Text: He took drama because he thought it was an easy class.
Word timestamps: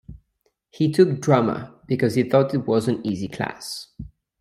He 0.71 0.91
took 0.91 1.19
drama 1.21 1.75
because 1.85 2.15
he 2.15 2.23
thought 2.23 2.55
it 2.55 2.65
was 2.65 2.87
an 2.87 3.05
easy 3.05 3.27
class. 3.27 3.89